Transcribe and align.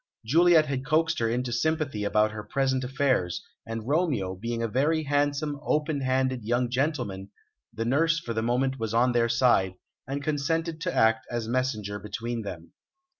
Juliet 0.25 0.65
had 0.65 0.83
coaxed 0.83 1.19
her 1.19 1.29
into 1.29 1.51
sympathy 1.51 2.03
about 2.03 2.31
her 2.31 2.41
present 2.43 2.83
affairs, 2.83 3.43
and 3.67 3.87
Romeo, 3.87 4.33
being 4.33 4.63
a 4.63 4.67
very 4.67 5.03
handsome, 5.03 5.59
open 5.61 6.01
handed 6.01 6.43
young 6.43 6.71
gentleman, 6.71 7.29
the 7.71 7.85
nurse 7.85 8.17
for 8.19 8.33
the 8.33 8.41
moment 8.41 8.79
was 8.79 8.95
on 8.95 9.11
their 9.11 9.29
side, 9.29 9.75
and 10.07 10.23
consented 10.23 10.81
to 10.81 10.91
act 10.95 11.27
as 11.29 11.47
messenger 11.47 11.99
between 11.99 12.41
them. 12.41 12.73